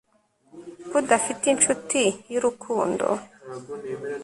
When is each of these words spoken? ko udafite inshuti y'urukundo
ko 0.89 0.95
udafite 1.01 1.45
inshuti 1.49 2.01
y'urukundo 2.31 3.05